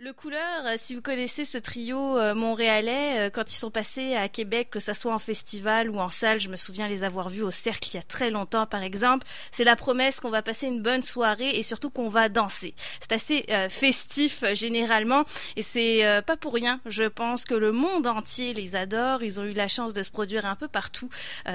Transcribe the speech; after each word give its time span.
Le 0.00 0.12
Couleur, 0.12 0.66
euh, 0.66 0.74
si 0.76 0.96
vous 0.96 1.00
connaissez 1.00 1.44
ce 1.44 1.56
trio 1.56 2.18
euh, 2.18 2.34
montréalais, 2.34 3.28
euh, 3.28 3.30
quand 3.30 3.48
ils 3.48 3.56
sont 3.56 3.70
passés 3.70 4.16
à 4.16 4.28
Québec, 4.28 4.68
que 4.72 4.80
ça 4.80 4.92
soit 4.92 5.14
en 5.14 5.20
festival 5.20 5.88
ou 5.88 6.00
en 6.00 6.08
salle, 6.08 6.40
je 6.40 6.48
me 6.48 6.56
souviens 6.56 6.88
les 6.88 7.04
avoir 7.04 7.28
vus 7.28 7.42
au 7.42 7.52
Cercle 7.52 7.90
il 7.92 7.94
y 7.94 8.00
a 8.00 8.02
très 8.02 8.30
longtemps 8.30 8.66
par 8.66 8.82
exemple, 8.82 9.24
c'est 9.52 9.62
la 9.62 9.76
promesse 9.76 10.18
qu'on 10.18 10.30
va 10.30 10.42
passer 10.42 10.66
une 10.66 10.82
bonne 10.82 11.02
soirée 11.02 11.50
et 11.50 11.62
surtout 11.62 11.90
qu'on 11.90 12.08
va 12.08 12.28
danser. 12.28 12.74
C'est 12.98 13.12
assez 13.12 13.46
festif 13.70 14.42
généralement 14.54 15.22
et 15.54 15.62
c'est 15.62 16.02
pas 16.26 16.36
pour 16.36 16.54
rien, 16.54 16.80
je 16.86 17.04
pense 17.04 17.44
que 17.44 17.54
le 17.54 17.70
monde 17.70 18.08
entier 18.08 18.52
les 18.52 18.74
adore, 18.74 19.22
ils 19.22 19.40
ont 19.40 19.44
eu 19.44 19.52
la 19.52 19.68
chance 19.68 19.94
de 19.94 20.02
se 20.02 20.10
produire 20.10 20.44
un 20.44 20.56
peu 20.56 20.66
partout 20.66 21.08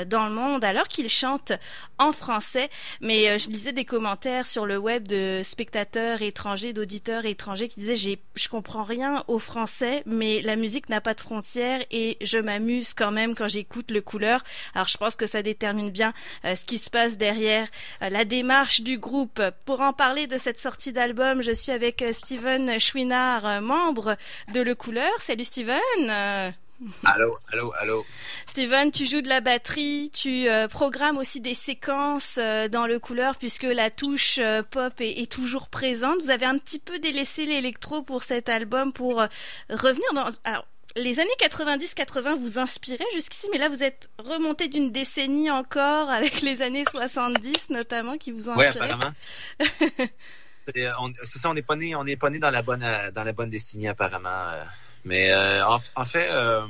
dans 0.07 0.25
le 0.27 0.33
monde 0.33 0.63
alors 0.63 0.87
qu'ils 0.87 1.09
chantent 1.09 1.53
en 1.97 2.11
français, 2.13 2.69
mais 3.01 3.37
je 3.37 3.49
lisais 3.49 3.73
des 3.73 3.85
commentaires 3.85 4.45
sur 4.45 4.65
le 4.65 4.77
web 4.77 5.07
de 5.07 5.41
spectateurs 5.43 6.21
étrangers, 6.21 6.71
d'auditeurs 6.71 7.25
étrangers 7.25 7.67
qui 7.67 7.81
disaient 7.81 7.97
j'ai 7.97 8.21
je 8.39 8.47
comprends 8.47 8.83
rien 8.83 9.23
au 9.27 9.37
français, 9.37 10.01
mais 10.05 10.41
la 10.41 10.55
musique 10.55 10.89
n'a 10.89 11.01
pas 11.01 11.13
de 11.13 11.19
frontières 11.19 11.81
et 11.91 12.17
je 12.21 12.37
m'amuse 12.37 12.93
quand 12.93 13.11
même 13.11 13.35
quand 13.35 13.49
j'écoute 13.49 13.91
le 13.91 14.01
couleur. 14.01 14.43
Alors 14.73 14.87
je 14.87 14.97
pense 14.97 15.15
que 15.15 15.27
ça 15.27 15.41
détermine 15.41 15.89
bien 15.89 16.13
euh, 16.45 16.55
ce 16.55 16.65
qui 16.65 16.77
se 16.77 16.89
passe 16.89 17.17
derrière 17.17 17.67
euh, 18.01 18.09
la 18.09 18.23
démarche 18.23 18.81
du 18.81 18.97
groupe. 18.97 19.41
Pour 19.65 19.81
en 19.81 19.91
parler 19.91 20.25
de 20.25 20.37
cette 20.37 20.59
sortie 20.59 20.93
d'album, 20.93 21.41
je 21.41 21.51
suis 21.51 21.71
avec 21.71 22.01
euh, 22.01 22.13
Steven 22.13 22.79
Chouinard, 22.79 23.61
membre 23.61 24.15
de 24.53 24.61
Le 24.61 24.73
Couleur. 24.73 25.11
Salut 25.19 25.43
Steven. 25.43 26.53
Allô, 27.03 27.37
allô, 27.51 27.73
allô. 27.77 28.05
Steven, 28.47 28.91
tu 28.91 29.05
joues 29.05 29.21
de 29.21 29.27
la 29.27 29.41
batterie, 29.41 30.11
tu 30.13 30.47
euh, 30.47 30.67
programmes 30.67 31.17
aussi 31.17 31.41
des 31.41 31.53
séquences 31.53 32.37
euh, 32.37 32.67
dans 32.67 32.87
le 32.87 32.99
couleur 32.99 33.37
puisque 33.37 33.63
la 33.63 33.89
touche 33.89 34.39
euh, 34.39 34.63
pop 34.63 34.93
est, 34.99 35.29
toujours 35.29 35.67
présente. 35.67 36.21
Vous 36.21 36.29
avez 36.29 36.45
un 36.45 36.57
petit 36.57 36.79
peu 36.79 36.99
délaissé 36.99 37.45
l'électro 37.45 38.01
pour 38.01 38.23
cet 38.23 38.49
album 38.49 38.93
pour 38.93 39.21
revenir 39.69 40.13
dans... 40.13 40.25
Alors, 40.45 40.65
les 40.95 41.19
années 41.19 41.29
90-80 41.39 42.35
vous 42.37 42.57
inspiraient 42.59 43.05
jusqu'ici, 43.13 43.47
mais 43.51 43.57
là 43.57 43.69
vous 43.69 43.83
êtes 43.83 44.09
remonté 44.17 44.67
d'une 44.67 44.91
décennie 44.91 45.51
encore 45.51 46.09
avec 46.09 46.41
les 46.41 46.61
années 46.61 46.85
70 46.89 47.69
notamment 47.69 48.17
qui 48.17 48.31
vous 48.31 48.49
inspirent. 48.49 48.81
Oui, 48.81 48.87
apparemment. 48.87 49.13
c'est 50.65 51.39
ça, 51.39 51.49
on 51.49 51.53
n'est 51.53 51.61
pas 51.61 51.75
né, 51.75 51.95
on 51.95 52.03
n'est 52.03 52.17
pas 52.17 52.29
né 52.29 52.39
dans 52.39 52.51
la 52.51 52.61
bonne 52.61 52.85
dans 53.13 53.23
la 53.23 53.33
bonne 53.33 53.49
décennie 53.49 53.87
apparemment. 53.87 54.47
Mais 55.05 55.31
euh, 55.31 55.65
en, 55.65 56.05
fait, 56.05 56.29
euh, 56.31 56.65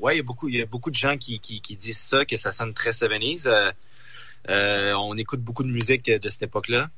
ouais, 0.00 0.14
il 0.14 0.18
y 0.18 0.20
a 0.20 0.22
beaucoup, 0.22 0.48
il 0.48 0.56
y 0.56 0.62
a 0.62 0.66
beaucoup 0.66 0.90
de 0.90 0.96
gens 0.96 1.16
qui, 1.16 1.40
qui, 1.40 1.60
disent 1.76 1.98
ça, 1.98 2.24
que 2.24 2.36
ça 2.36 2.52
sonne 2.52 2.74
très 2.74 2.92
70 2.92 3.48
euh, 4.48 4.92
on 4.94 5.16
écoute 5.16 5.40
beaucoup 5.40 5.62
de 5.62 5.68
musique 5.68 6.10
de 6.10 6.28
cette 6.28 6.42
époque-là, 6.42 6.88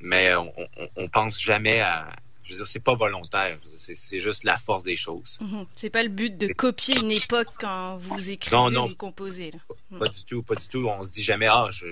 mais 0.00 0.34
on, 0.34 0.52
on, 0.96 1.08
pense 1.08 1.40
jamais 1.40 1.80
à. 1.80 2.08
Je 2.42 2.52
veux 2.52 2.56
dire, 2.58 2.66
c'est 2.66 2.80
pas 2.80 2.94
volontaire. 2.94 3.58
C'est 3.64 4.20
juste 4.20 4.44
la 4.44 4.56
force 4.56 4.82
des 4.84 4.96
choses. 4.96 5.38
Mhm. 5.40 5.66
C'est 5.76 5.90
pas 5.90 6.02
le 6.02 6.08
but 6.08 6.36
de 6.36 6.52
copier 6.52 6.98
une 6.98 7.12
époque 7.12 7.48
quand 7.58 7.96
vous 7.96 8.30
écrivez 8.30 8.56
non, 8.56 8.70
non, 8.70 8.90
ou 8.90 8.94
composez. 8.94 9.52
Pas, 9.98 10.08
du 10.08 10.24
tout, 10.24 10.42
pas 10.42 10.54
du 10.54 10.66
tout. 10.66 10.86
On 10.88 11.04
se 11.04 11.10
dit 11.10 11.22
jamais, 11.22 11.46
ah, 11.46 11.68
je, 11.70 11.86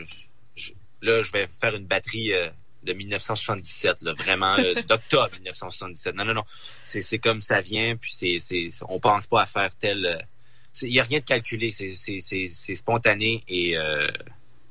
là, 1.03 1.23
je 1.23 1.33
vais 1.33 1.49
faire 1.49 1.75
une 1.75 1.87
batterie 1.87 2.33
de 2.85 2.93
1977, 2.93 4.03
là, 4.03 4.13
vraiment, 4.15 4.57
d'octobre 4.89 5.31
1977. 5.35 6.15
Non, 6.15 6.25
non, 6.25 6.35
non. 6.35 6.45
C'est 6.49 7.19
comme 7.19 7.41
ça 7.41 7.61
vient, 7.61 7.97
puis 7.97 8.13
c'est, 8.13 8.37
c'est, 8.39 8.69
on 8.89 9.01
pense 9.01 9.27
pas 9.27 9.43
à 9.43 9.47
faire 9.47 9.75
tel. 9.77 10.07
Euh, 10.07 10.19
il 10.83 10.91
n'y 10.91 11.01
a 11.01 11.05
rien 11.05 11.21
de 11.21 11.25
calculé, 11.25 11.71
c'est 11.71 12.75
spontané 12.75 13.45
et, 13.47 13.77
euh, 13.79 14.09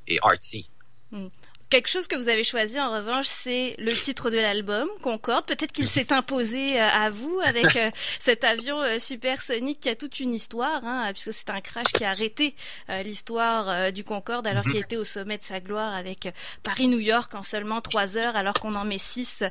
et 0.07 0.19
artsy. 0.21 0.69
Hmm. 1.11 1.27
Quelque 1.73 1.89
chose 1.89 2.05
que 2.05 2.15
vous 2.15 2.29
avez 2.29 2.43
choisi 2.43 2.79
en 2.79 2.93
revanche, 2.93 3.25
c'est 3.25 3.73
le 3.79 3.95
titre 3.95 4.29
de 4.29 4.37
l'album, 4.37 4.87
Concorde. 5.01 5.43
Peut-être 5.47 5.71
qu'il 5.71 5.87
s'est 5.87 6.13
imposé 6.13 6.79
euh, 6.79 6.87
à 6.87 7.09
vous 7.09 7.39
avec 7.47 7.75
euh, 7.77 7.89
cet 8.19 8.43
avion 8.43 8.79
euh, 8.79 8.99
supersonique 8.99 9.79
qui 9.79 9.89
a 9.89 9.95
toute 9.95 10.19
une 10.19 10.35
histoire, 10.35 10.85
hein, 10.85 11.09
puisque 11.13 11.33
c'est 11.33 11.49
un 11.49 11.61
crash 11.61 11.87
qui 11.87 12.05
a 12.05 12.11
arrêté 12.11 12.55
l'histoire 13.03 13.91
du 13.91 14.03
Concorde 14.03 14.45
alors 14.45 14.61
qu'il 14.61 14.75
mhm. 14.75 14.83
était 14.83 14.97
au 14.97 15.03
sommet 15.03 15.39
de 15.39 15.43
sa 15.43 15.61
gloire 15.61 15.95
avec 15.95 16.29
Paris-New 16.61 16.99
York 16.99 17.33
en 17.33 17.41
seulement 17.41 17.81
trois 17.81 18.17
heures 18.17 18.35
alors 18.35 18.53
qu'on 18.53 18.75
en 18.75 18.85
met 18.85 18.99
six 18.99 19.43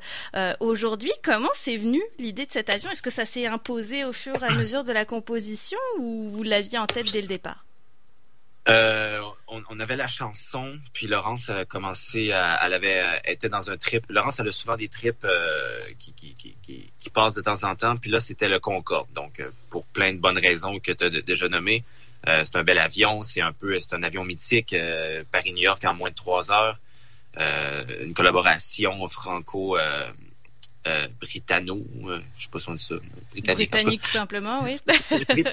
aujourd'hui. 0.61 1.11
Comment 1.25 1.51
c'est 1.55 1.77
venu 1.77 2.01
l'idée 2.21 2.47
de 2.47 2.53
cet 2.53 2.71
avion? 2.71 2.89
Est-ce 2.93 3.03
que 3.03 3.11
ça 3.11 3.25
s'est 3.25 3.47
imposé 3.47 4.05
au 4.05 4.13
fur 4.13 4.41
et 4.45 4.47
à 4.47 4.51
mesure 4.51 4.85
de 4.85 4.93
la 4.93 5.05
composition 5.05 5.79
ou 5.99 6.29
vous 6.29 6.45
l'aviez 6.45 6.79
en 6.79 6.87
tête 6.87 7.11
dès 7.13 7.21
le 7.21 7.27
départ? 7.27 7.65
Euh, 8.69 9.21
on, 9.49 9.81
avait 9.81 9.97
la 9.97 10.07
chanson, 10.07 10.79
puis 10.93 11.09
Laurence 11.09 11.51
a 11.51 11.65
commencé 11.65 12.31
à, 12.31 12.65
elle 12.65 12.75
avait 12.75 13.01
euh, 13.01 13.19
été 13.25 13.49
dans 13.49 13.71
un 13.73 13.77
trip. 13.77 14.05
Laurence 14.09 14.39
elle 14.39 14.49
a 14.49 14.53
souvent 14.53 14.77
des 14.77 14.89
trips 14.89 15.25
euh, 15.25 15.81
qui, 15.99 16.13
qui, 16.15 16.35
qui, 16.35 16.55
qui, 16.63 17.11
passent 17.11 17.35
de 17.35 17.41
temps 17.41 17.65
en 17.65 17.75
temps. 17.75 17.97
Puis 17.97 18.11
là, 18.11 18.21
c'était 18.21 18.49
le 18.49 18.61
Concorde. 18.61 19.13
Donc, 19.15 19.43
pour 19.69 19.85
plein 19.87 20.13
de 20.13 20.19
bonnes 20.19 20.39
raisons 20.39 20.79
que 20.79 20.93
tu 20.93 21.05
as 21.05 21.11
déjà 21.11 21.49
nommées. 21.49 21.85
c'est 22.25 22.55
un 22.55 22.63
bel 22.63 22.79
avion, 22.79 23.21
c'est 23.23 23.41
un 23.41 23.53
peu, 23.53 23.81
c'est 23.81 23.97
un 23.97 24.03
avion 24.05 24.25
mythique. 24.25 24.77
Paris-New 25.33 25.63
York 25.63 25.85
en 25.85 25.95
moins 25.95 26.11
de 26.11 26.15
trois 26.15 26.53
heures. 26.53 26.79
une 27.37 28.15
collaboration 28.15 29.07
franco 29.09 29.77
britanno, 31.21 31.81
je 32.37 32.45
sais 32.45 32.51
pas 32.51 32.59
si 32.61 32.69
on 32.69 32.75
dit 32.75 32.85
ça. 32.85 32.95
Britannique, 33.33 33.71
Britannique 33.71 34.03
tout 34.03 34.09
simplement, 34.09 34.63
oui. 34.63 34.77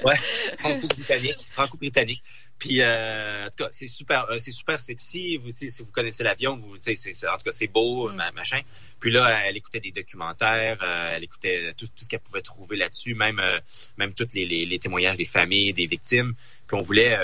ouais, 0.04 0.16
franco-britannique, 0.58 1.46
franco-britannique. 1.50 2.22
Puis 2.60 2.82
euh, 2.82 3.46
en 3.46 3.48
tout 3.48 3.64
cas, 3.64 3.68
c'est 3.70 3.88
super, 3.88 4.30
euh, 4.30 4.36
c'est 4.36 4.52
super 4.52 4.78
sexy. 4.78 5.38
Vous, 5.38 5.48
si, 5.48 5.70
si 5.70 5.82
vous 5.82 5.90
connaissez 5.90 6.22
l'avion, 6.22 6.56
vous, 6.56 6.76
c'est, 6.78 6.94
en 7.26 7.38
tout 7.38 7.44
cas, 7.44 7.52
c'est 7.52 7.68
beau, 7.68 8.10
mm. 8.10 8.22
machin. 8.36 8.60
Puis 9.00 9.10
là, 9.10 9.46
elle 9.46 9.56
écoutait 9.56 9.80
des 9.80 9.92
documentaires, 9.92 10.76
euh, 10.82 11.12
elle 11.14 11.24
écoutait 11.24 11.72
tout, 11.72 11.86
tout 11.86 12.04
ce 12.04 12.08
qu'elle 12.10 12.20
pouvait 12.20 12.42
trouver 12.42 12.76
là-dessus, 12.76 13.14
même, 13.14 13.40
euh, 13.40 13.58
même 13.96 14.12
tous 14.12 14.34
les, 14.34 14.44
les, 14.44 14.66
les, 14.66 14.78
témoignages 14.78 15.16
des 15.16 15.24
familles, 15.24 15.72
des 15.72 15.86
victimes. 15.86 16.34
Puis 16.66 16.76
on 16.76 16.82
voulait, 16.82 17.18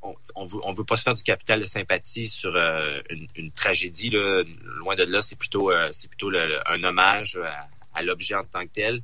on, 0.00 0.14
on, 0.34 0.44
veut, 0.44 0.60
on 0.64 0.72
veut 0.72 0.84
pas 0.84 0.96
se 0.96 1.02
faire 1.02 1.14
du 1.14 1.22
capital 1.22 1.60
de 1.60 1.66
sympathie 1.66 2.28
sur 2.28 2.56
une, 2.56 3.26
une, 3.36 3.52
tragédie. 3.52 4.08
Là. 4.08 4.42
Loin 4.78 4.96
de 4.96 5.04
là, 5.04 5.20
c'est 5.20 5.36
plutôt, 5.36 5.70
c'est 5.90 6.08
plutôt 6.08 6.32
un 6.34 6.82
hommage 6.82 7.36
à, 7.36 7.68
à 7.94 8.02
l'objet 8.02 8.34
en 8.34 8.44
tant 8.44 8.64
que 8.64 8.72
tel 8.72 9.02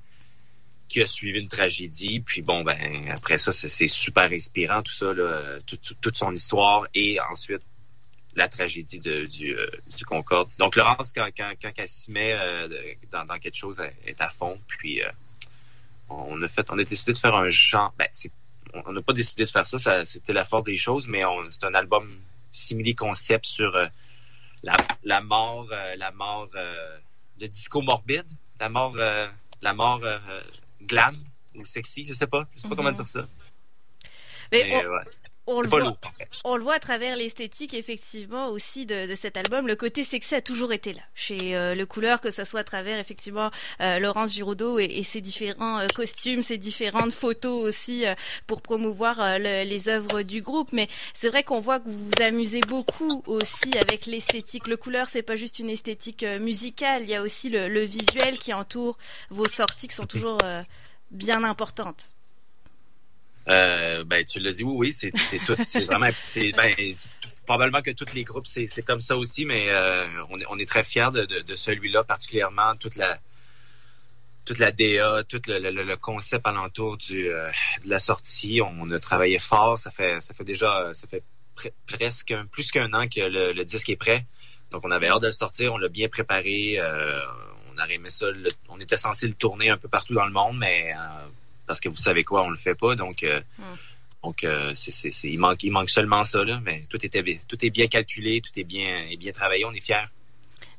qui 0.88 1.02
a 1.02 1.06
suivi 1.06 1.40
une 1.40 1.48
tragédie. 1.48 2.20
Puis 2.20 2.42
bon, 2.42 2.62
ben 2.62 2.76
après 3.10 3.38
ça, 3.38 3.52
c'est 3.52 3.88
super 3.88 4.24
inspirant 4.24 4.82
tout 4.82 4.92
ça, 4.92 5.12
là, 5.12 5.58
toute 5.66 6.16
son 6.16 6.32
histoire 6.32 6.86
et 6.94 7.18
ensuite 7.30 7.62
la 8.36 8.48
tragédie 8.48 9.00
de, 9.00 9.26
du, 9.26 9.56
euh, 9.56 9.66
du 9.96 10.04
Concorde. 10.04 10.50
Donc 10.58 10.76
Laurence, 10.76 11.12
quand, 11.12 11.28
quand, 11.36 11.52
quand 11.60 11.70
elle 11.76 11.88
s'y 11.88 12.10
met 12.10 12.34
euh, 12.38 12.68
dans, 13.10 13.24
dans, 13.24 13.38
quelque 13.38 13.56
chose, 13.56 13.80
est 14.06 14.20
à 14.20 14.28
fond. 14.28 14.60
Puis 14.66 15.02
euh, 15.02 15.08
on 16.08 16.40
a 16.42 16.48
fait, 16.48 16.66
on 16.70 16.78
a 16.78 16.84
décidé 16.84 17.12
de 17.12 17.18
faire 17.18 17.34
un 17.34 17.48
genre. 17.48 17.92
Ben, 17.98 18.08
on 18.86 18.92
n'a 18.92 19.02
pas 19.02 19.12
décidé 19.12 19.44
de 19.44 19.50
faire 19.50 19.66
ça, 19.66 19.78
ça 19.78 20.04
c'était 20.04 20.32
la 20.32 20.44
force 20.44 20.64
des 20.64 20.76
choses, 20.76 21.06
mais 21.06 21.22
c'est 21.48 21.64
un 21.64 21.74
album 21.74 22.12
simili 22.50 22.94
concept 22.94 23.46
sur 23.46 23.70
la, 24.64 24.76
la 25.04 25.20
mort, 25.20 25.70
la 25.96 26.10
mort 26.10 26.48
de 27.38 27.46
disco 27.46 27.82
morbide, 27.82 28.26
la 28.58 28.68
mort, 28.68 28.96
la 28.96 29.74
mort 29.74 30.02
glam 30.86 31.16
ou 31.54 31.64
sexy, 31.64 32.04
je 32.04 32.12
sais 32.12 32.26
pas. 32.26 32.48
Je 32.54 32.62
sais 32.62 32.68
pas 32.68 32.76
comment 32.76 32.90
mhm. 32.90 32.96
dire 32.96 33.06
ça. 33.06 33.26
Mais, 34.52 34.84
on, 35.46 35.60
le 35.60 35.68
voit, 35.68 35.96
on 36.44 36.56
le 36.56 36.62
voit 36.62 36.74
à 36.74 36.78
travers 36.78 37.16
l'esthétique 37.16 37.74
effectivement 37.74 38.48
aussi 38.48 38.86
de, 38.86 39.14
cet 39.14 39.36
album. 39.36 39.66
Le 39.66 39.76
côté 39.76 40.02
sexy 40.02 40.34
a 40.34 40.40
toujours 40.40 40.72
été 40.72 40.94
là 40.94 41.02
chez 41.14 41.54
euh, 41.54 41.74
Le 41.74 41.84
Couleur, 41.84 42.20
que 42.22 42.30
ça 42.30 42.46
soit 42.46 42.60
à 42.60 42.64
travers 42.64 42.98
effectivement 42.98 43.50
euh, 43.82 43.98
Laurence 43.98 44.32
Giraudot 44.32 44.78
et, 44.78 45.02
ses 45.02 45.20
différents 45.20 45.80
euh, 45.80 45.86
costumes, 45.94 46.40
ses 46.40 46.56
différentes 46.56 47.12
photos 47.12 47.62
aussi 47.62 48.04
pour 48.46 48.62
promouvoir 48.62 49.38
les 49.38 49.88
œuvres 49.88 50.22
du 50.22 50.40
groupe. 50.40 50.72
Mais 50.72 50.88
c'est 51.12 51.28
vrai 51.28 51.42
qu'on 51.42 51.60
voit 51.60 51.78
que 51.80 51.88
vous 51.88 52.08
vous 52.08 52.22
amusez 52.22 52.60
beaucoup 52.60 53.22
aussi 53.26 53.76
avec 53.78 54.06
l'esthétique. 54.06 54.66
Le 54.66 54.76
Couleur, 54.76 55.08
c'est 55.08 55.22
pas 55.22 55.36
juste 55.36 55.58
une 55.58 55.70
esthétique 55.70 56.24
musicale, 56.40 57.02
il 57.02 57.10
y 57.10 57.14
a 57.14 57.22
aussi 57.22 57.50
le, 57.50 57.68
le, 57.68 57.82
visuel 57.82 58.38
qui 58.38 58.54
entoure 58.54 58.96
vos 59.28 59.44
sorties 59.46 59.88
qui 59.88 59.94
sont 59.94 60.06
toujours 60.06 60.38
bien 61.10 61.44
importantes. 61.44 62.13
Euh, 63.48 64.04
ben, 64.04 64.24
tu 64.24 64.40
l'as 64.40 64.52
dit, 64.52 64.64
oui, 64.64 64.74
oui, 64.76 64.92
c'est 64.92 65.38
tout. 65.44 65.56
C'est 65.66 65.84
vraiment, 65.84 66.08
ben, 66.56 66.74
probablement 67.46 67.82
que 67.82 67.90
tous 67.90 68.14
les 68.14 68.24
groupes, 68.24 68.46
c'est 68.46 68.82
comme 68.82 69.00
ça 69.00 69.16
aussi, 69.16 69.44
mais 69.44 69.70
euh, 69.70 70.06
on, 70.30 70.40
est, 70.40 70.46
on 70.48 70.58
est 70.58 70.68
très 70.68 70.84
fiers 70.84 71.10
de, 71.12 71.24
de, 71.24 71.40
de 71.40 71.54
celui-là, 71.54 72.04
particulièrement 72.04 72.74
toute 72.76 72.96
la 72.96 73.18
toute 74.44 74.58
la 74.58 74.72
DA, 74.72 75.22
tout 75.26 75.40
le, 75.48 75.58
le, 75.58 75.70
le 75.70 75.96
concept 75.96 76.46
alentour 76.46 76.98
du, 76.98 77.30
euh, 77.30 77.48
de 77.82 77.88
la 77.88 77.98
sortie. 77.98 78.60
On 78.60 78.90
a 78.90 78.98
travaillé 78.98 79.38
fort. 79.38 79.78
Ça 79.78 79.90
fait, 79.90 80.20
ça 80.20 80.34
fait 80.34 80.44
déjà, 80.44 80.90
ça 80.92 81.08
fait 81.08 81.22
presque 81.86 82.34
plus 82.50 82.70
qu'un 82.70 82.92
an 82.92 83.08
que 83.08 83.20
le, 83.20 83.52
le, 83.54 83.64
disque 83.64 83.88
est 83.88 83.96
prêt. 83.96 84.26
Donc, 84.70 84.82
on 84.84 84.90
avait 84.90 85.08
hâte 85.08 85.22
de 85.22 85.26
le 85.28 85.32
sortir. 85.32 85.72
On 85.72 85.78
l'a 85.78 85.88
bien 85.88 86.08
préparé. 86.08 86.78
Euh, 86.78 87.20
on 87.74 87.78
a 87.78 87.88
aimé 87.88 88.10
ça. 88.10 88.26
on 88.68 88.78
était 88.78 88.98
censé 88.98 89.26
le 89.26 89.34
tourner 89.34 89.70
un 89.70 89.78
peu 89.78 89.88
partout 89.88 90.12
dans 90.12 90.26
le 90.26 90.32
monde, 90.32 90.58
mais 90.58 90.92
parce 91.66 91.80
que 91.80 91.88
vous 91.88 91.96
savez 91.96 92.24
quoi, 92.24 92.42
on 92.42 92.50
le 92.50 92.56
fait 92.56 92.74
pas. 92.74 92.94
Donc, 92.94 93.22
euh, 93.22 93.40
hmm. 93.58 93.62
donc 94.22 94.44
euh, 94.44 94.72
c'est, 94.74 95.08
il, 95.24 95.38
manque, 95.38 95.62
il 95.62 95.70
manque 95.70 95.90
seulement 95.90 96.24
ça. 96.24 96.44
Là, 96.44 96.60
mais 96.64 96.84
tout, 96.88 97.04
était, 97.04 97.22
tout 97.48 97.64
est 97.64 97.70
bien 97.70 97.86
calculé, 97.86 98.40
tout 98.40 98.58
est 98.58 98.64
bien, 98.64 99.06
est 99.10 99.16
bien 99.16 99.32
travaillé. 99.32 99.64
On 99.64 99.72
est 99.72 99.84
fiers. 99.84 100.06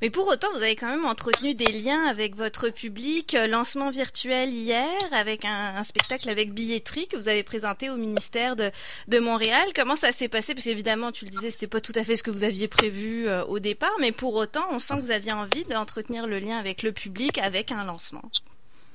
Mais 0.01 0.09
pour 0.09 0.27
autant, 0.27 0.47
vous 0.53 0.61
avez 0.61 0.75
quand 0.75 0.89
même 0.89 1.05
entretenu 1.05 1.55
des 1.55 1.71
liens 1.71 2.05
avec 2.05 2.35
votre 2.35 2.69
public. 2.69 3.33
Euh, 3.35 3.47
lancement 3.47 3.89
virtuel 3.89 4.53
hier 4.53 4.87
avec 5.11 5.45
un, 5.45 5.83
spectacle 5.83 6.29
avec 6.29 6.53
billetterie 6.53 7.07
que 7.07 7.17
vous 7.17 7.29
avez 7.29 7.43
présenté 7.43 7.89
au 7.89 7.95
ministère 7.95 8.55
de, 8.55 8.71
de 9.07 9.19
Montréal. 9.19 9.67
Comment 9.75 9.95
ça 9.95 10.11
s'est 10.11 10.27
passé? 10.27 10.53
Parce 10.53 10.65
qu'évidemment, 10.65 11.11
tu 11.11 11.25
le 11.25 11.31
disais, 11.31 11.51
c'était 11.51 11.67
pas 11.67 11.81
tout 11.81 11.93
à 11.95 12.03
fait 12.03 12.17
ce 12.17 12.23
que 12.23 12.31
vous 12.31 12.43
aviez 12.43 12.67
prévu 12.67 13.27
euh, 13.27 13.45
au 13.45 13.59
départ, 13.59 13.95
mais 13.99 14.11
pour 14.11 14.35
autant, 14.35 14.65
on 14.71 14.79
sent 14.79 14.95
que 14.95 15.05
vous 15.05 15.11
aviez 15.11 15.33
envie 15.33 15.63
d'entretenir 15.71 16.27
le 16.27 16.39
lien 16.39 16.57
avec 16.57 16.83
le 16.83 16.91
public 16.91 17.37
avec 17.37 17.71
un 17.71 17.83
lancement. 17.85 18.23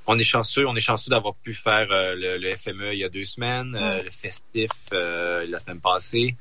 On 0.07 0.19
est 0.19 0.25
chanceux, 0.25 0.67
on 0.67 0.75
est 0.75 0.81
chanceux 0.81 1.11
d'avoir 1.11 1.35
pu 1.37 1.55
faire 1.55 1.87
euh, 1.91 2.15
le, 2.17 2.57
FME 2.57 2.93
il 2.93 2.99
y 2.99 3.05
a 3.05 3.09
deux 3.09 3.25
semaines, 3.25 3.73
le 3.73 4.11
festif 4.11 4.71
la 4.93 5.59
semaine 5.59 5.81
passée 5.81 6.37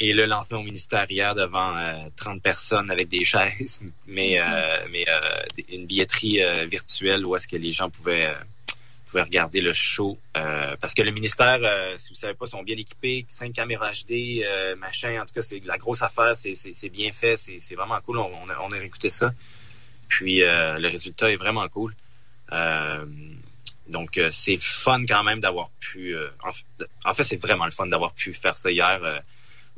et 0.00 0.14
le 0.14 0.24
lancement 0.24 0.60
au 0.60 0.62
ministère 0.62 1.06
hier 1.10 1.34
devant 1.34 1.74
30 2.16 2.36
euh, 2.36 2.40
personnes 2.40 2.90
avec 2.90 3.08
des 3.08 3.24
chaises, 3.24 3.82
mais, 4.08 4.40
euh, 4.40 4.86
mais 4.90 5.04
euh, 5.06 5.42
une 5.68 5.84
billetterie 5.84 6.40
virtuelle 6.66 7.26
où 7.26 7.36
est-ce 7.36 7.46
que 7.46 7.56
les 7.56 7.70
gens 7.70 7.90
pouvaient, 7.90 8.34
pouvaient 9.04 9.22
regarder 9.22 9.60
le 9.60 9.72
show. 9.74 10.18
parce 10.32 10.94
que 10.94 11.02
le 11.02 11.10
ministère, 11.10 11.60
si 11.96 12.08
vous 12.10 12.14
savez 12.14 12.34
pas, 12.34 12.46
sont 12.46 12.62
bien 12.62 12.76
équipés, 12.76 13.26
cinq 13.28 13.52
caméras 13.52 13.92
HD, 13.92 14.42
machin. 14.78 15.20
En 15.20 15.26
tout 15.26 15.34
cas, 15.34 15.42
c'est 15.42 15.60
la 15.64 15.76
grosse 15.76 16.02
affaire, 16.02 16.34
c'est 16.34 16.88
bien 16.88 17.12
fait, 17.12 17.36
c'est 17.36 17.74
vraiment 17.74 18.00
cool. 18.00 18.18
On, 18.18 18.48
a, 18.48 18.58
on 18.62 18.72
a 18.72 18.76
réécouté 18.76 19.10
ça. 19.10 19.32
Puis 20.08 20.40
le 20.40 20.88
résultat 20.88 21.30
est 21.30 21.36
vraiment 21.36 21.68
cool. 21.68 21.94
Donc, 23.88 24.20
c'est 24.30 24.58
fun 24.60 25.04
quand 25.06 25.24
même 25.24 25.40
d'avoir 25.40 25.70
pu... 25.80 26.16
en, 27.04 27.12
fait, 27.12 27.22
c'est 27.22 27.40
vraiment 27.40 27.64
le 27.64 27.70
fun 27.72 27.86
d'avoir 27.86 28.12
pu 28.12 28.32
faire 28.32 28.56
ça 28.56 28.70
hier 28.70 29.00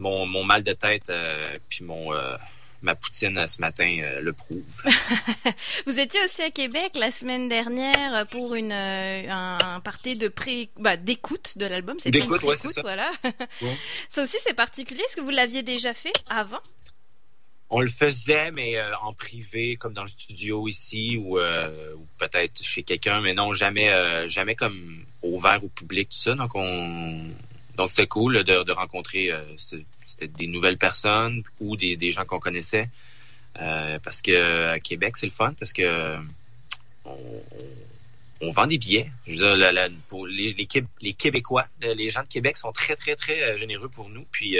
mon, 0.02 0.44
mal 0.44 0.62
de 0.62 0.72
tête 0.72 1.10
euh, 1.10 1.56
puis 1.68 1.84
mon 1.84 2.12
euh, 2.12 2.36
ma 2.82 2.94
poutine 2.94 3.38
euh, 3.38 3.46
ce 3.46 3.60
matin 3.60 4.00
le 4.20 4.32
prouve. 4.32 4.62
Vous 5.86 5.98
étiez 5.98 6.20
aussi 6.24 6.42
à 6.42 6.50
Québec 6.50 6.92
la 6.96 7.10
semaine 7.10 7.48
dernière 7.48 8.26
pour 8.28 8.54
une 8.54 8.72
un, 8.72 9.80
party 9.84 10.16
de 10.16 10.28
pré 10.28 10.70
bah, 10.78 10.96
d'écoute 10.96 11.56
de 11.56 11.66
l'album. 11.66 11.96
C'est 11.98 12.10
d'écoute, 12.10 12.42
ouais, 12.42 12.56
c'est 12.56 12.68
ça. 12.68 12.82
Voilà. 12.82 13.10
ça 14.08 14.22
aussi 14.22 14.38
c'est 14.42 14.54
particulier. 14.54 15.02
Est-ce 15.06 15.16
que 15.16 15.22
vous 15.22 15.30
l'aviez 15.30 15.62
déjà 15.62 15.94
fait 15.94 16.12
avant? 16.30 16.60
On 17.74 17.80
le 17.80 17.88
faisait, 17.88 18.50
mais 18.50 18.76
en 19.00 19.14
privé, 19.14 19.76
comme 19.76 19.94
dans 19.94 20.04
le 20.04 20.10
studio 20.10 20.68
ici, 20.68 21.16
ou, 21.16 21.38
ou 21.38 22.06
peut-être 22.18 22.62
chez 22.62 22.82
quelqu'un, 22.82 23.22
mais 23.22 23.32
non, 23.32 23.54
jamais, 23.54 23.88
jamais 24.28 24.54
comme 24.54 25.04
ouvert 25.22 25.64
au 25.64 25.68
public, 25.68 26.10
tout 26.10 26.18
ça. 26.18 26.34
Donc, 26.34 26.54
on, 26.54 27.30
donc, 27.76 27.90
c'était 27.90 28.06
cool 28.06 28.44
de, 28.44 28.72
rencontrer 28.72 29.30
euh, 29.32 29.42
des 30.36 30.46
nouvelles 30.46 30.78
personnes 30.78 31.42
ou 31.60 31.76
des, 31.76 32.10
gens 32.10 32.24
qu'on 32.24 32.38
connaissait. 32.38 32.88
Euh, 33.60 33.98
parce 34.02 34.22
que 34.22 34.70
à 34.70 34.80
Québec, 34.80 35.16
c'est 35.16 35.26
le 35.26 35.32
fun 35.32 35.52
parce 35.58 35.74
que 35.74 36.16
on, 37.04 38.50
vend 38.52 38.66
des 38.66 38.78
billets. 38.78 39.10
Je 39.26 39.44
veux 39.44 39.56
dire, 39.56 39.90
pour 40.08 40.26
les, 40.26 40.54
les, 40.54 41.12
Québécois, 41.14 41.64
les 41.80 42.08
gens 42.08 42.22
de 42.22 42.28
Québec 42.28 42.56
sont 42.56 42.72
très, 42.72 42.96
très, 42.96 43.14
très 43.14 43.42
euh, 43.42 43.56
généreux 43.56 43.88
pour 43.88 44.08
nous. 44.08 44.26
Puis, 44.30 44.58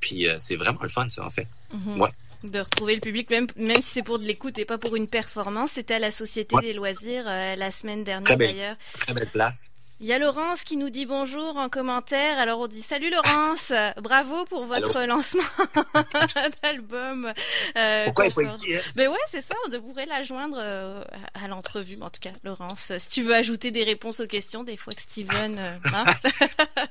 puis 0.00 0.26
c'est 0.38 0.56
vraiment 0.56 0.80
le 0.82 0.88
fun, 0.88 1.08
ça, 1.08 1.24
en 1.24 1.30
fait. 1.30 1.46
Mm-hmm. 1.72 1.98
Ouais 1.98 2.10
de 2.44 2.60
retrouver 2.60 2.94
le 2.94 3.00
public, 3.00 3.30
même, 3.30 3.46
même 3.56 3.82
si 3.82 3.90
c'est 3.90 4.02
pour 4.02 4.18
de 4.18 4.24
l'écoute 4.24 4.58
et 4.58 4.64
pas 4.64 4.78
pour 4.78 4.96
une 4.96 5.08
performance. 5.08 5.72
C'était 5.72 5.94
à 5.94 5.98
la 5.98 6.10
Société 6.10 6.56
des 6.60 6.72
loisirs 6.72 7.24
la 7.24 7.70
semaine 7.70 8.04
dernière 8.04 8.36
d'ailleurs. 8.38 8.76
Très 8.94 9.14
belle 9.14 9.28
place. 9.28 9.70
Il 10.00 10.06
y 10.06 10.12
a 10.12 10.18
Laurence 10.18 10.64
qui 10.64 10.76
nous 10.76 10.90
dit 10.90 11.06
bonjour 11.06 11.56
en 11.56 11.68
commentaire. 11.68 12.38
Alors 12.38 12.58
on 12.58 12.66
dit 12.66 12.82
salut 12.82 13.10
Laurence, 13.10 13.72
bravo 14.02 14.44
pour 14.46 14.66
votre 14.66 15.00
lancement 15.06 15.44
d'album. 16.62 17.32
Euh, 17.78 18.04
Pourquoi 18.06 18.26
est 18.26 18.34
pas 18.34 18.42
ici 18.42 18.74
hein? 18.74 18.80
Ben 18.96 19.08
ouais, 19.08 19.16
c'est 19.28 19.40
ça. 19.40 19.54
On 19.66 19.68
devrait 19.68 20.06
la 20.06 20.24
joindre 20.24 20.56
euh, 20.58 21.04
à 21.40 21.46
l'entrevue. 21.46 21.96
En 22.00 22.10
tout 22.10 22.20
cas, 22.20 22.32
Laurence, 22.42 22.92
si 22.98 23.08
tu 23.08 23.22
veux 23.22 23.34
ajouter 23.34 23.70
des 23.70 23.84
réponses 23.84 24.18
aux 24.18 24.26
questions, 24.26 24.64
des 24.64 24.76
fois 24.76 24.92
que 24.94 25.00
Steven. 25.00 25.56
Euh, 25.60 25.76
hein? 25.94 26.04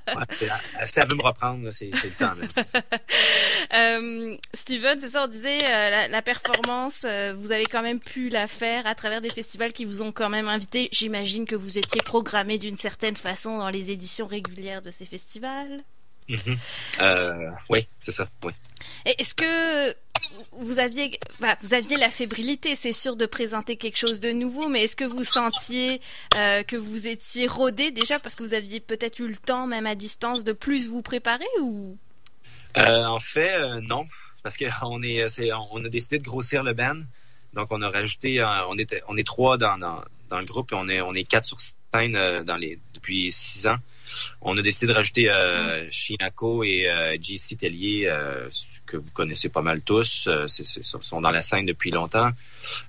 ouais, 0.07 0.85
ça 0.85 1.03
veut 1.03 1.15
me 1.15 1.23
reprendre, 1.23 1.69
c'est 1.71 1.91
le 1.91 2.09
temps. 2.11 2.33
euh, 3.73 4.37
Steven, 4.53 4.99
c'est 5.01 5.09
ça. 5.09 5.25
On 5.25 5.27
disait 5.27 5.61
la, 5.63 6.07
la, 6.07 6.21
performance. 6.21 7.05
vous 7.35 7.51
avez 7.51 7.65
quand 7.65 7.81
même 7.81 7.99
pu 7.99 8.29
la 8.29 8.47
faire 8.47 8.87
à 8.87 8.95
travers 8.95 9.19
des 9.19 9.29
festivals 9.29 9.73
qui 9.73 9.83
vous 9.83 10.01
ont 10.01 10.13
quand 10.13 10.29
même 10.29 10.47
invité. 10.47 10.87
J'imagine 10.93 11.45
que 11.45 11.55
vous 11.55 11.77
étiez 11.77 12.01
programmé 12.01 12.57
d'une 12.57 12.77
certaine 12.77 12.92
façon 13.17 13.57
dans 13.57 13.69
les 13.69 13.91
éditions 13.91 14.27
régulières 14.27 14.81
de 14.81 14.91
ces 14.91 15.05
festivals. 15.05 15.83
Mhm. 16.29 16.57
Euh, 17.01 17.49
oui, 17.69 17.87
c'est 17.97 18.11
ça. 18.11 18.27
Oui. 18.43 18.53
Est-ce 19.05 19.35
que 19.35 19.95
vous 20.53 20.79
aviez, 20.79 21.19
bah, 21.41 21.55
vous 21.61 21.73
aviez 21.73 21.97
la 21.97 22.09
fébrilité, 22.09 22.75
c'est 22.75 22.93
sûr, 22.93 23.15
de 23.15 23.25
présenter 23.25 23.75
quelque 23.75 23.97
chose 23.97 24.21
de 24.21 24.31
nouveau, 24.31 24.69
mais 24.69 24.83
est-ce 24.83 24.95
que 24.95 25.03
vous 25.03 25.23
sentiez 25.23 26.01
euh, 26.37 26.63
que 26.63 26.77
vous 26.77 27.07
étiez 27.07 27.47
rodé 27.47 27.91
déjà 27.91 28.19
parce 28.19 28.35
que 28.35 28.43
vous 28.43 28.53
aviez 28.53 28.79
peut-être 28.79 29.19
eu 29.19 29.27
le 29.27 29.35
temps, 29.35 29.67
même 29.67 29.85
à 29.85 29.95
distance, 29.95 30.43
de 30.43 30.53
plus 30.53 30.87
vous 30.87 31.01
préparer 31.01 31.45
ou? 31.59 31.97
Euh, 32.77 33.05
En 33.05 33.19
fait, 33.19 33.81
non, 33.89 34.05
parce 34.43 34.57
qu'on 34.57 35.01
est, 35.01 35.17
est, 35.17 35.51
on 35.71 35.83
a 35.83 35.89
décidé 35.89 36.19
de 36.19 36.23
grossir 36.23 36.63
le 36.63 36.73
band, 36.73 36.97
donc 37.53 37.67
on 37.71 37.81
a 37.81 37.89
rajouté, 37.89 38.41
on 38.69 38.77
était, 38.77 39.01
on 39.09 39.17
est 39.17 39.27
trois 39.27 39.57
dans, 39.57 39.77
dans, 39.77 40.01
dans 40.33 40.39
le 40.39 40.45
groupe 40.45 40.71
et 40.71 40.75
on 40.75 40.87
est, 40.87 41.01
on 41.01 41.13
est 41.13 41.23
quatre 41.23 41.45
sur 41.45 41.59
scène 41.59 42.43
dans 42.43 42.57
les 42.57 42.79
depuis 43.03 43.31
six 43.31 43.67
ans. 43.67 43.77
On 44.41 44.57
a 44.57 44.61
décidé 44.61 44.87
de 44.87 44.93
rajouter 44.93 45.29
euh, 45.29 45.87
Shinako 45.89 46.63
et 46.63 46.89
euh, 46.89 47.15
JC 47.19 47.57
Tellier, 47.57 48.05
euh, 48.07 48.49
que 48.85 48.97
vous 48.97 49.11
connaissez 49.11 49.49
pas 49.49 49.61
mal 49.61 49.81
tous. 49.81 50.27
Euh, 50.27 50.47
c'est, 50.47 50.65
sont 50.83 51.21
dans 51.21 51.31
la 51.31 51.41
scène 51.41 51.65
depuis 51.65 51.91
longtemps. 51.91 52.29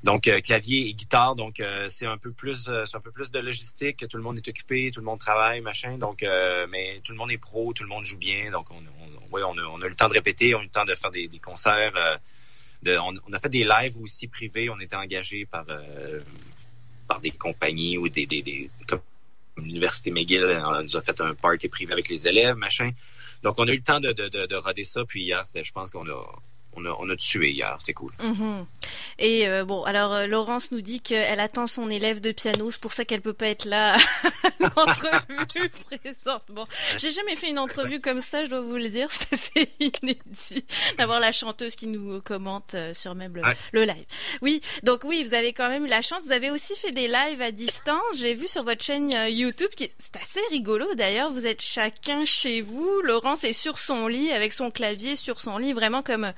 Donc 0.03 0.27
euh, 0.27 0.41
clavier 0.41 0.89
et 0.89 0.95
guitare, 0.95 1.35
donc 1.37 1.63
c'est 1.89 2.07
un 2.07 2.19
peu 2.19 2.33
plus, 2.33 2.71
c'est 2.87 2.97
un 2.97 3.01
peu 3.01 3.11
plus 3.11 3.31
de 3.31 3.39
logistique. 3.39 4.09
Tout 4.09 4.17
le 4.17 4.23
monde 4.23 4.39
est 4.39 4.49
occupé, 4.49 4.91
tout 4.93 5.01
le 5.01 5.07
monde 5.07 5.19
travaille, 5.19 5.61
machin. 5.61 5.99
Donc, 5.99 6.25
mais 6.71 7.01
tout 7.05 7.13
le 7.13 7.19
monde 7.19 7.31
est 7.31 7.39
pro, 7.39 7.73
tout 7.73 7.83
le 7.83 7.89
monde 7.89 8.05
joue 8.05 8.19
bien. 8.19 8.51
Donc 8.51 8.71
on, 8.71 8.77
on, 8.77 9.39
on, 9.39 9.59
a, 9.59 9.63
on 9.63 9.81
a, 9.83 9.89
le 9.89 9.95
temps 9.95 10.09
de 10.09 10.15
répéter, 10.15 10.55
on 10.55 10.59
a 10.59 10.63
eu 10.63 10.65
le 10.65 10.71
temps 10.71 10.85
de 10.85 10.95
faire 10.95 11.11
des, 11.11 11.29
des 11.29 11.39
concerts. 11.39 11.93
De, 12.83 12.97
on, 12.99 13.15
on, 13.29 13.33
a 13.33 13.39
fait 13.39 13.49
des 13.49 13.65
lives 13.65 13.97
aussi 14.01 14.29
privés. 14.29 14.69
On 14.71 14.79
était 14.79 14.97
engagés 14.97 15.47
par 15.47 15.65
des 17.21 17.31
compagnies 17.31 17.99
ou 17.99 18.09
des, 18.09 18.27
des, 18.27 18.43
des 18.43 18.71
comme 18.87 19.01
l'Université 19.57 20.11
McGill 20.11 20.45
on 20.45 20.83
nous 20.83 20.97
a 20.97 21.01
fait 21.01 21.21
un 21.21 21.35
party 21.35 21.69
privé 21.69 21.93
avec 21.93 22.09
les 22.09 22.27
élèves, 22.27 22.57
machin. 22.57 22.91
Donc, 23.43 23.57
on 23.59 23.69
a 23.69 23.73
eu 23.73 23.77
le 23.77 23.83
temps 23.83 24.01
de, 24.01 24.13
de, 24.13 24.29
de, 24.29 24.47
de 24.47 24.83
ça. 24.83 25.05
Puis 25.05 25.25
hier, 25.25 25.43
je 25.55 25.73
pense 25.73 25.91
qu'on 25.91 26.09
a, 26.09 26.43
on 26.77 26.85
a, 26.85 26.97
on 27.01 27.09
a 27.09 27.17
tué 27.17 27.51
hier, 27.51 27.77
c'était 27.79 27.93
cool. 27.93 28.13
Mm-hmm. 28.21 28.65
Et 29.19 29.49
euh, 29.49 29.65
bon, 29.65 29.83
alors 29.85 30.13
euh, 30.13 30.27
Laurence 30.27 30.73
nous 30.73 30.81
dit 30.81 31.01
qu'elle 31.01 31.41
attend 31.41 31.67
son 31.67 31.89
élève 31.91 32.21
de 32.21 32.33
piano, 32.33 32.71
c'est 32.71 32.81
pour 32.81 32.93
ça 32.93 33.05
qu'elle 33.05 33.23
peut 33.23 33.33
pas 33.33 33.49
être 33.49 33.65
là 33.65 33.97
l'entrevue 34.61 35.71
présentement. 36.03 36.67
J'ai 36.99 37.11
jamais 37.11 37.37
fait 37.37 37.51
une 37.51 37.59
entrevue 37.59 38.01
comme 38.01 38.21
ça, 38.21 38.45
je 38.45 38.51
dois 38.51 38.61
vous 38.61 38.77
le 38.77 38.89
dire, 38.89 39.09
c'est 39.11 39.33
assez 39.33 39.71
inédit 39.81 40.65
d'avoir 40.99 41.21
la 41.21 41.33
chanteuse 41.33 41.77
qui 41.77 41.87
nous 41.87 42.21
commente 42.23 42.75
euh, 42.75 42.93
sur 42.93 43.15
même 43.15 43.35
le, 43.73 43.85
live. 43.85 44.05
Oui, 44.43 44.61
donc 44.83 45.05
oui, 45.05 45.25
vous 45.25 45.35
avez 45.35 45.53
quand 45.53 45.69
même 45.69 45.87
eu 45.87 45.89
la 45.89 46.03
chance. 46.03 46.23
Vous 46.25 46.33
avez 46.33 46.51
aussi 46.51 46.75
fait 46.77 46.93
des 46.93 47.09
lives 47.09 47.41
à 47.41 47.51
distance. 47.51 48.03
J'ai 48.17 48.35
vu 48.35 48.49
sur 48.49 48.65
votre 48.65 48.83
chaîne 48.83 49.11
YouTube, 49.29 49.71
qui 49.77 49.91
c'est 49.99 50.17
assez 50.17 50.41
rigolo 50.51 50.87
d'ailleurs. 50.95 51.31
Vous 51.31 51.47
êtes 51.47 51.63
chacun 51.63 52.25
chez 52.25 52.61
vous. 52.61 53.01
Laurence 53.03 53.45
est 53.45 53.53
sur 53.53 53.79
son 53.79 54.07
lit 54.07 54.33
avec 54.33 54.53
son 54.53 54.71
clavier 54.71 55.17
sur 55.17 55.41
son 55.41 55.59
lit, 55.59 55.73
vraiment 55.73 56.03
comme 56.03 56.33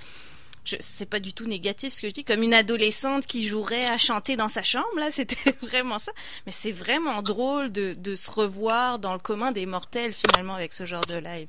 je 0.67 0.77
c'est 0.81 1.07
pas 1.07 1.21
du 1.21 1.33
tout 1.33 1.47
négatif 1.47 1.93
ce 1.93 2.03
que 2.03 2.09
je 2.09 2.13
dis, 2.13 2.25
comme 2.25 2.43
une 2.43 2.55
adolescente 2.55 3.27
qui 3.27 3.47
jouerait 3.47 3.87
à 3.87 3.99
chanter 3.99 4.37
dans 4.37 4.49
sa 4.49 4.63
chambre, 4.63 4.99
là, 4.99 5.11
c'était 5.13 5.53
vraiment 5.63 5.99
ça. 5.99 6.13
Mais 6.45 6.53
c'est 6.53 6.73
vraiment 6.73 7.23
drôle 7.23 7.73
de, 7.73 7.95
de 7.95 8.15
se 8.15 8.31
revoir 8.31 8.99
dans 8.99 9.13
le 9.15 9.19
commun 9.19 9.53
des 9.53 9.67
mortels, 9.67 10.13
finalement, 10.13 10.55
avec 10.55 10.73
ce 10.73 10.85
genre 10.85 11.07
de 11.07 11.17
live. 11.17 11.49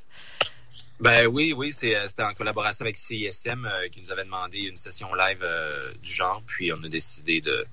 Ben 1.00 1.28
oui, 1.28 1.54
oui, 1.56 1.72
euh, 1.84 2.08
c'était 2.08 2.24
en 2.24 2.34
collaboration 2.34 2.84
avec 2.84 2.98
CISM 2.98 3.66
euh, 3.66 3.88
qui 3.90 4.02
nous 4.02 4.12
avait 4.12 4.24
demandé 4.24 4.60
une 4.60 4.78
session 4.78 5.14
live 5.14 5.40
euh, 5.44 5.94
du 6.02 6.12
genre, 6.12 6.42
puis 6.46 6.72
on 6.74 6.84
a 6.84 6.88
décidé 6.88 7.40
de, 7.42 7.66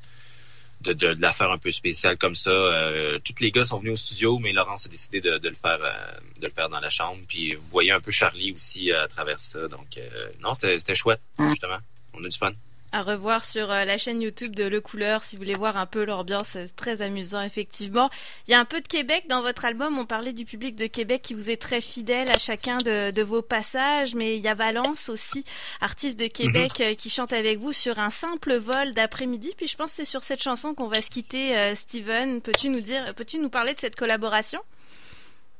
de, 0.85 0.93
de, 0.93 1.21
la 1.21 1.33
faire 1.33 1.51
un 1.51 1.59
peu 1.59 1.71
spéciale 1.71 2.17
comme 2.17 2.35
ça. 2.35 2.51
Euh, 2.51 3.19
tous 3.25 3.43
les 3.43 3.51
gars 3.51 3.65
sont 3.65 3.79
venus 3.79 3.95
au 3.95 3.97
studio, 3.97 4.39
mais 4.39 4.53
Laurence 4.53 4.87
a 4.87 4.89
décidé 4.89 5.21
de, 5.21 5.39
de 5.39 5.49
le 5.49 5.55
faire 5.55 5.79
euh, 5.83 5.93
de 6.41 6.47
le 6.47 6.53
faire 6.53 6.69
dans 6.69 6.81
la 6.81 6.91
chambre. 6.91 7.21
Puis 7.27 7.55
vous 7.55 7.69
voyez 7.69 7.93
un 7.93 8.01
peu 8.01 8.11
Charlie 8.11 8.53
aussi 8.53 8.93
à 8.93 9.09
travers 9.09 9.39
ça. 9.39 9.67
Donc 9.69 9.99
non, 10.43 10.55
c'était 10.55 10.95
chouette, 10.95 11.21
justement. 11.39 11.79
On 12.13 12.25
a 12.25 12.29
du 12.29 12.37
fun 12.37 12.53
à 12.95 13.03
revoir 13.03 13.43
sur 13.43 13.73
euh, 13.73 13.85
la 13.85 13.99
chaîne 13.99 14.23
YouTube 14.23 14.55
de 14.55 14.63
Le 14.63 14.81
Couleur 14.81 15.25
si 15.25 15.35
vous 15.35 15.43
voulez 15.43 15.57
voir 15.57 15.77
un 15.77 15.87
peu 15.87 16.05
l'ambiance. 16.05 16.51
C'est 16.51 16.77
très 16.77 17.03
amusant, 17.03 17.43
effectivement. 17.43 18.09
Il 18.47 18.53
y 18.53 18.55
a 18.55 18.61
un 18.61 18.65
peu 18.65 18.81
de 18.81 18.87
Québec 18.87 19.25
dans 19.29 19.43
votre 19.43 19.65
album. 19.65 19.99
On 19.99 20.07
parlait 20.07 20.33
du 20.33 20.45
public 20.45 20.77
de 20.77 20.87
Québec 20.87 21.21
qui 21.23 21.35
vous 21.35 21.51
est 21.51 21.61
très 21.61 21.81
fidèle 21.81 22.29
à 22.29 22.39
chacun 22.39 22.79
de, 22.79 23.11
de 23.11 23.23
vos 23.23 23.43
passages, 23.43 24.15
mais 24.15 24.37
il 24.37 24.43
y 24.43 24.49
a 24.49 24.55
Valence 24.55 25.09
aussi, 25.09 25.45
artiste 25.81 26.21
de 26.21 26.29
Québec, 26.29 26.79
mhm. 26.79 26.87
euh, 26.87 26.95
qui 26.95 27.11
chante 27.11 27.33
avec 27.33 27.59
vous 27.59 27.73
sur 27.73 27.99
un 27.99 28.11
simple 28.11 28.55
vol 28.55 28.93
d'après-midi. 28.93 29.55
Puis 29.57 29.67
je 29.67 29.77
pense 29.77 29.91
que 29.91 29.97
c'est 29.97 30.05
sur 30.05 30.23
cette 30.23 30.43
chanson 30.43 30.75
qu'on 30.75 30.87
va 30.87 31.03
se 31.03 31.11
quitter. 31.11 31.57
Euh, 31.57 31.75
Steven, 31.75 32.41
peux-tu 32.41 32.69
nous 32.69 32.81
dire, 32.81 33.13
peux-tu 33.17 33.41
nous 33.41 33.51
parler 33.51 33.75
de 33.75 33.81
cette 33.81 33.97
collaboration? 33.97 34.61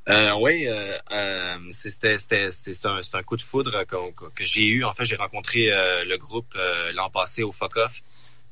Euh, 0.07 0.33
oui, 0.39 0.67
euh, 0.67 0.97
euh, 1.11 1.57
c'était 1.71 2.17
c'est 2.19 2.85
un, 2.85 3.01
un 3.13 3.23
coup 3.23 3.37
de 3.37 3.41
foudre 3.41 3.83
que 3.85 4.45
j'ai 4.45 4.65
eu. 4.65 4.83
En 4.83 4.93
fait, 4.93 5.03
j'ai 5.05 5.15
rencontré 5.15 5.71
euh, 5.71 6.05
le 6.05 6.17
groupe 6.17 6.53
euh, 6.55 6.91
l'an 6.93 7.09
passé 7.09 7.41
au 7.41 7.51
Fuck 7.51 7.77
Off. 7.77 8.01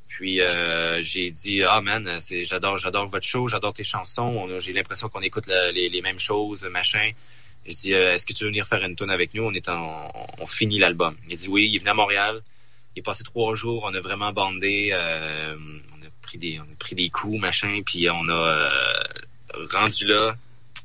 Puis 0.08 0.40
j'ai 1.02 1.32
dit 1.32 1.64
ah 1.64 1.82
man, 1.82 2.08
c'est 2.20 2.46
j'adore 2.46 2.78
j'adore 2.78 3.08
votre 3.08 3.26
show, 3.26 3.48
j'adore 3.48 3.74
tes 3.74 3.84
chansons. 3.84 4.48
J'ai 4.60 4.74
l'impression 4.74 5.10
qu'on 5.10 5.22
écoute 5.22 5.48
les, 5.48 5.90
les, 5.90 6.02
mêmes 6.02 6.20
choses, 6.20 6.64
machin. 6.66 7.10
J'ai 7.66 7.74
dit 7.74 7.94
est-ce 7.94 8.26
que 8.26 8.34
tu 8.34 8.44
veux 8.44 8.50
venir 8.50 8.68
faire 8.68 8.84
une 8.84 8.96
tune 8.96 9.10
avec 9.10 9.34
nous? 9.34 9.44
On 9.44 9.54
est 9.54 9.70
en, 9.70 10.12
on, 10.40 10.46
finit 10.46 10.78
l'album. 10.78 11.16
Il 11.28 11.34
a 11.34 11.36
dit 11.36 11.48
oui. 11.50 11.70
Il 11.74 11.80
venait 11.80 11.92
à 11.92 11.96
Montréal. 11.96 12.42
Il 12.96 13.00
est 13.00 13.04
passé 13.04 13.24
trois 13.24 13.56
jours. 13.56 13.84
On 13.86 13.94
a 13.96 14.02
vraiment 14.02 14.32
bandé. 14.34 14.92
on 14.94 16.06
a 16.06 16.10
pris 16.22 16.38
des 16.38 16.60
on 16.60 16.64
a 16.64 16.76
pris 16.78 16.96
des 16.96 17.10
coups, 17.10 17.40
machin. 17.40 17.82
Puis 17.84 18.08
on 18.10 18.30
a 18.30 18.70
rendu 19.72 20.06
là 20.06 20.36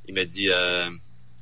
il 0.08 0.14
m'a 0.14 0.24
dit 0.24 0.48
euh, 0.48 0.90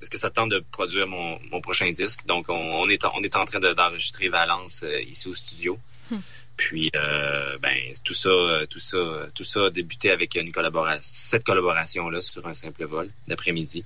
est-ce 0.03 0.11
que 0.11 0.19
ça 0.19 0.29
tente 0.29 0.51
de 0.51 0.63
produire 0.71 1.07
mon, 1.07 1.39
prochain 1.63 1.91
disque? 1.91 2.27
Donc 2.27 2.47
on, 2.49 2.89
est 2.89 3.05
on 3.15 3.23
est 3.23 3.37
en 3.37 3.45
train 3.45 3.61
d'enregistrer 3.61 4.29
Valence 4.29 4.83
euh, 4.83 5.01
ici 5.03 5.29
au 5.29 5.35
studio 5.35 5.79
hmm. 6.11 6.19
puis 6.57 6.91
euh, 6.95 7.57
ben 7.59 7.77
tout 8.05 8.13
ça 8.13 8.31
tout 8.69 8.81
ça 8.81 8.99
tout 9.35 9.45
ça 9.45 9.67
a 9.67 9.71
débuté 9.71 10.11
avec 10.11 10.35
une 10.35 10.53
collaboration 10.53 11.01
cette 11.03 11.45
collaboration 11.45 12.11
là 12.11 12.21
sur 12.21 12.47
un 12.47 12.55
simple 12.55 12.85
vol 12.85 13.09
d'après-midi 13.29 13.85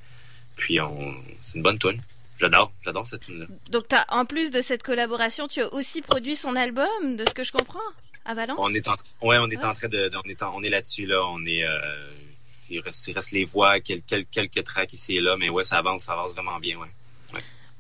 puis 0.57 0.81
on 0.81 1.15
c'est 1.41 1.57
une 1.57 1.63
bonne 1.63 1.79
tune 1.79 2.01
J'adore, 2.39 2.73
j'adore 2.83 3.07
cette 3.07 3.21
tune 3.27 3.41
là. 3.41 3.47
Donc 3.71 3.93
as, 3.93 4.07
en 4.09 4.25
plus 4.25 4.51
de 4.51 4.63
cette 4.63 4.83
collaboration, 4.83 5.47
tu 5.47 5.61
as 5.61 5.71
aussi 5.75 6.01
produit 6.01 6.37
son 6.37 6.57
album, 6.57 6.87
de 7.15 7.23
ce 7.29 7.35
que 7.35 7.45
je 7.45 7.53
comprends, 7.53 7.79
à 8.25 8.33
Valence? 8.33 8.57
On 8.59 8.73
est 8.73 8.89
en, 8.89 8.95
ouais, 9.21 9.37
on 9.37 9.51
est 9.51 9.63
en 9.63 9.75
train 9.75 9.89
de, 9.89 10.11
on 10.25 10.27
est 10.27 10.43
on 10.43 10.63
est 10.63 10.71
là-dessus 10.71 11.05
là, 11.05 11.23
on 11.27 11.45
est 11.45 11.63
il 12.71 12.81
reste, 12.81 13.33
les 13.33 13.45
voix, 13.45 13.81
quelques, 13.81 14.29
quelques 14.31 14.65
tracks 14.65 14.93
ici 14.93 15.17
et 15.17 15.21
là, 15.21 15.37
mais 15.39 15.49
ouais, 15.49 15.65
ça 15.65 15.79
avance, 15.79 16.05
ça 16.05 16.13
avance 16.13 16.35
vraiment 16.35 16.59
bien, 16.59 16.79
ouais. 16.79 16.89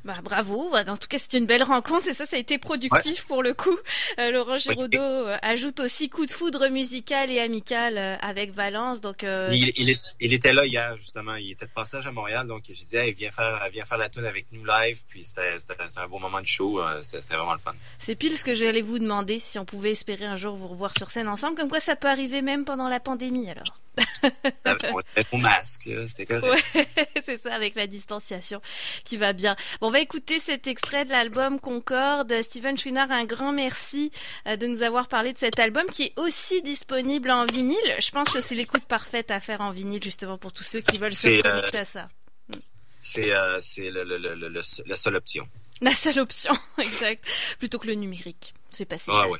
Bah, 0.05 0.17
bravo. 0.25 0.75
En 0.75 0.97
tout 0.97 1.09
cas, 1.09 1.19
c'est 1.19 1.37
une 1.37 1.45
belle 1.45 1.63
rencontre 1.63 2.09
et 2.09 2.15
ça, 2.15 2.25
ça 2.25 2.37
a 2.37 2.39
été 2.39 2.57
productif 2.57 3.27
pour 3.27 3.43
le 3.43 3.53
coup. 3.53 3.77
Euh, 4.19 4.31
Laurent 4.31 4.57
Giraudot 4.57 4.99
euh, 4.99 5.37
ajoute 5.43 5.81
aussi 5.81 6.09
coup 6.09 6.25
de 6.25 6.31
foudre 6.31 6.69
musical 6.69 7.31
et 7.31 7.39
amical 7.39 7.99
euh, 7.99 8.17
avec 8.23 8.53
Valence. 8.53 9.03
Donc, 9.03 9.25
il, 9.25 9.91
était 10.21 10.53
là 10.53 10.65
hier 10.65 10.97
justement. 10.97 11.35
Il 11.35 11.51
était 11.51 11.67
de 11.67 11.71
passage 11.71 12.07
à 12.07 12.13
Montréal, 12.13 12.47
donc 12.47 12.63
j'ai 12.65 12.73
dit, 12.73 12.97
hey, 12.97 13.13
viens 13.13 13.31
faire, 13.31 13.69
viens 13.71 13.85
faire 13.85 13.99
la 13.99 14.09
tune 14.09 14.25
avec 14.25 14.47
nous 14.53 14.65
live. 14.65 15.03
Puis 15.09 15.23
c'était 15.23 15.53
un 15.97 16.09
beau 16.09 16.19
moment 16.19 16.41
de 16.41 16.47
show. 16.47 16.81
c'était 17.03 17.35
vraiment 17.35 17.53
le 17.53 17.59
fun. 17.59 17.75
C'est 17.99 18.15
pile 18.15 18.37
ce 18.39 18.45
que 18.45 18.55
j'allais 18.55 18.81
vous 18.81 18.99
demander 18.99 19.39
si 19.39 19.59
on 19.59 19.67
pouvait 19.67 19.91
espérer 19.91 20.25
un 20.25 20.37
jour 20.37 20.57
vous 20.57 20.69
revoir 20.69 20.95
sur 20.97 21.11
scène 21.11 21.29
ensemble. 21.29 21.57
Comme 21.57 21.69
quoi, 21.69 21.81
ça 21.81 21.95
peut 21.95 22.09
arriver 22.09 22.41
même 22.41 22.65
pendant 22.65 22.89
la 22.89 23.01
pandémie 23.01 23.51
alors. 23.51 23.79
Mon 25.33 25.39
masque, 25.39 25.89
c'était 26.07 26.27
correct. 26.27 26.65
c'est 27.25 27.41
ça, 27.41 27.55
avec 27.55 27.75
la 27.75 27.87
distanciation 27.87 28.61
qui 29.05 29.17
va 29.17 29.33
bien. 29.33 29.57
Bon, 29.81 29.89
on 29.89 29.91
va 29.91 30.01
écouter 30.01 30.39
cet 30.39 30.67
extrait 30.67 31.05
de 31.05 31.11
l'album 31.11 31.59
Concorde. 31.59 32.41
Steven 32.43 32.79
Chouinard, 32.79 33.11
un 33.11 33.25
grand 33.25 33.53
merci 33.53 34.11
euh, 34.47 34.57
de 34.57 34.67
nous 34.67 34.83
avoir 34.83 35.09
parlé 35.09 35.33
de 35.33 35.39
cet 35.39 35.59
album 35.59 35.85
qui 35.87 36.05
est 36.05 36.19
aussi 36.19 36.63
disponible 36.63 37.31
en 37.31 37.45
vinyle. 37.45 37.77
Je 38.01 38.11
pense 38.11 38.33
que 38.33 38.41
c'est 38.41 38.55
l'écoute 38.55 38.85
parfaite 38.85 39.31
à 39.31 39.41
faire 39.41 39.61
en 39.61 39.71
vinyle, 39.71 40.03
justement, 40.03 40.39
pour 40.39 40.53
tous 40.53 40.65
ceux 40.65 40.81
qui 40.81 40.99
veulent 40.99 41.13
se 41.13 41.29
euh, 41.29 41.43
connecter 41.43 41.79
à 41.79 41.85
ça. 41.85 42.09
C'est 43.01 43.33
euh, 43.33 43.59
la 44.87 44.95
seule 44.95 45.17
option. 45.17 45.47
La 45.81 45.95
seule 45.95 46.19
option, 46.19 46.53
exact. 46.79 47.25
Plutôt 47.59 47.79
que 47.79 47.87
le 47.87 47.95
numérique. 47.95 48.55
C'est 48.71 48.85
passé. 48.85 49.11
Ah, 49.13 49.29
ouais. 49.29 49.39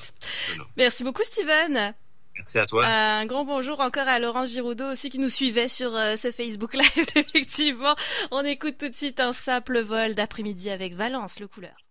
Merci 0.77 1.05
beaucoup, 1.05 1.23
Steven. 1.23 1.95
Merci 2.37 2.59
à 2.59 2.67
toi. 2.67 2.87
Un 2.87 3.27
grand 3.27 3.45
bonjour 3.45 3.81
encore 3.81 4.09
à 4.09 4.19
Laurence 4.19 4.51
Giraudot 4.51 4.93
aussi 4.93 5.11
qui 5.11 5.19
nous 5.19 5.29
suivait 5.29 5.69
sur 5.69 5.95
euh, 5.95 6.17
ce 6.17 6.33
Facebook 6.33 6.75
Live. 6.75 7.07
Effectivement, 7.15 7.95
on 8.31 8.45
écoute 8.45 8.79
tout 8.79 8.89
de 8.89 8.95
suite 8.95 9.21
un 9.21 9.33
simple 9.33 9.81
vol 9.81 10.15
d'après-midi 10.15 10.71
avec 10.71 10.95
Valence, 10.95 11.41
le 11.41 11.49
couleur. 11.49 11.90